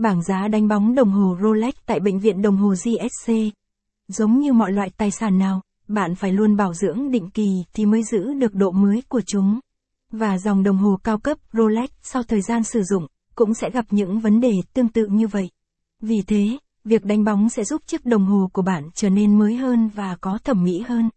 [0.00, 3.32] Bảng giá đánh bóng đồng hồ Rolex tại bệnh viện đồng hồ GSC.
[4.08, 7.86] Giống như mọi loại tài sản nào, bạn phải luôn bảo dưỡng định kỳ thì
[7.86, 9.60] mới giữ được độ mới của chúng.
[10.12, 13.84] Và dòng đồng hồ cao cấp Rolex sau thời gian sử dụng cũng sẽ gặp
[13.90, 15.50] những vấn đề tương tự như vậy.
[16.02, 19.56] Vì thế, việc đánh bóng sẽ giúp chiếc đồng hồ của bạn trở nên mới
[19.56, 21.08] hơn và có thẩm mỹ hơn.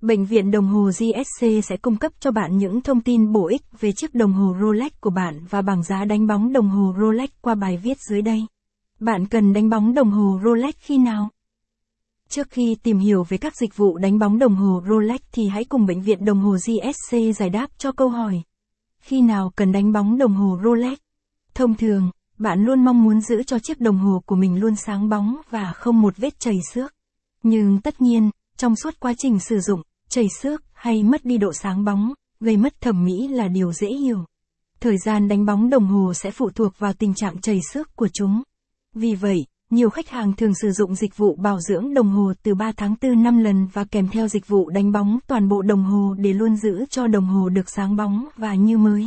[0.00, 3.62] Bệnh viện đồng hồ GSC sẽ cung cấp cho bạn những thông tin bổ ích
[3.80, 7.30] về chiếc đồng hồ Rolex của bạn và bảng giá đánh bóng đồng hồ Rolex
[7.40, 8.46] qua bài viết dưới đây.
[9.00, 11.28] Bạn cần đánh bóng đồng hồ Rolex khi nào?
[12.28, 15.64] Trước khi tìm hiểu về các dịch vụ đánh bóng đồng hồ Rolex thì hãy
[15.64, 18.42] cùng bệnh viện đồng hồ GSC giải đáp cho câu hỏi.
[19.00, 20.98] Khi nào cần đánh bóng đồng hồ Rolex?
[21.54, 25.08] Thông thường, bạn luôn mong muốn giữ cho chiếc đồng hồ của mình luôn sáng
[25.08, 26.94] bóng và không một vết chảy xước.
[27.42, 31.52] Nhưng tất nhiên, trong suốt quá trình sử dụng, chảy xước hay mất đi độ
[31.52, 34.24] sáng bóng, gây mất thẩm mỹ là điều dễ hiểu.
[34.80, 38.08] Thời gian đánh bóng đồng hồ sẽ phụ thuộc vào tình trạng chảy xước của
[38.12, 38.42] chúng.
[38.94, 42.54] Vì vậy, nhiều khách hàng thường sử dụng dịch vụ bảo dưỡng đồng hồ từ
[42.54, 45.84] 3 tháng 4 năm lần và kèm theo dịch vụ đánh bóng toàn bộ đồng
[45.84, 49.06] hồ để luôn giữ cho đồng hồ được sáng bóng và như mới.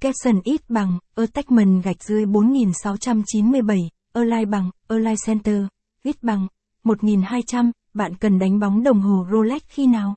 [0.00, 3.78] Capson ít bằng, Attachment gạch dưới 4697,
[4.12, 5.62] Align bằng, Align Center,
[6.02, 6.46] ít bằng,
[6.84, 10.14] 1200, bạn cần đánh bóng đồng hồ Rolex khi nào?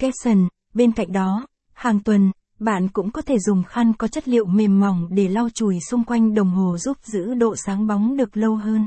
[0.00, 4.46] Capson, bên cạnh đó, hàng tuần, bạn cũng có thể dùng khăn có chất liệu
[4.46, 8.36] mềm mỏng để lau chùi xung quanh đồng hồ giúp giữ độ sáng bóng được
[8.36, 8.86] lâu hơn.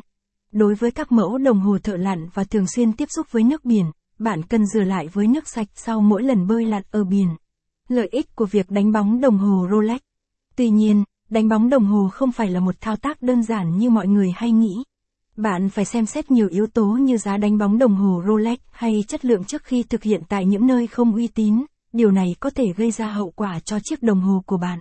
[0.51, 3.65] Đối với các mẫu đồng hồ thợ lặn và thường xuyên tiếp xúc với nước
[3.65, 3.85] biển,
[4.19, 7.27] bạn cần rửa lại với nước sạch sau mỗi lần bơi lặn ở biển.
[7.87, 10.01] Lợi ích của việc đánh bóng đồng hồ Rolex
[10.55, 13.89] Tuy nhiên, đánh bóng đồng hồ không phải là một thao tác đơn giản như
[13.89, 14.83] mọi người hay nghĩ.
[15.37, 19.03] Bạn phải xem xét nhiều yếu tố như giá đánh bóng đồng hồ Rolex hay
[19.07, 22.49] chất lượng trước khi thực hiện tại những nơi không uy tín, điều này có
[22.49, 24.79] thể gây ra hậu quả cho chiếc đồng hồ của bạn.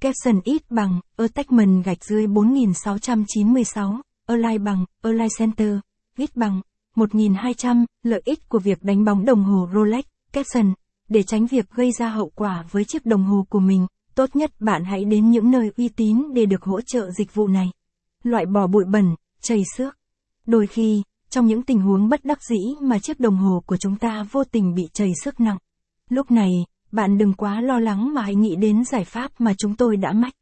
[0.00, 5.76] Capson ít bằng, Attachment gạch dưới 4696, Align bằng, Align Center,
[6.16, 6.60] ít bằng,
[6.96, 10.72] 1200, lợi ích của việc đánh bóng đồng hồ Rolex, Capson,
[11.08, 14.50] để tránh việc gây ra hậu quả với chiếc đồng hồ của mình, tốt nhất
[14.60, 17.70] bạn hãy đến những nơi uy tín để được hỗ trợ dịch vụ này.
[18.22, 19.96] Loại bỏ bụi bẩn, chảy xước.
[20.46, 23.96] Đôi khi, trong những tình huống bất đắc dĩ mà chiếc đồng hồ của chúng
[23.96, 25.58] ta vô tình bị chảy xước nặng.
[26.10, 26.50] Lúc này,
[26.92, 30.12] bạn đừng quá lo lắng mà hãy nghĩ đến giải pháp mà chúng tôi đã
[30.12, 30.32] mách.